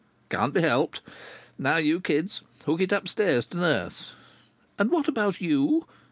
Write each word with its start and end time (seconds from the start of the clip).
"Can't 0.31 0.51
be 0.55 0.61
helped!... 0.61 1.01
Now, 1.59 1.77
you 1.77 1.99
kids, 1.99 2.41
hook 2.65 2.81
it 2.81 2.91
upstairs 2.91 3.45
to 3.45 3.57
nurse." 3.57 4.13
"And 4.79 4.89
what 4.89 5.07
about 5.07 5.39
you?" 5.41 5.85